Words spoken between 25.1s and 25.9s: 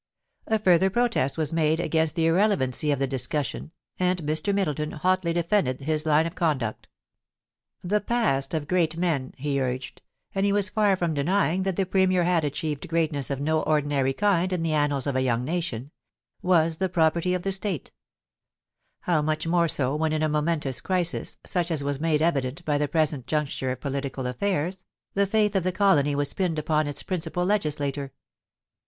the fiiith of the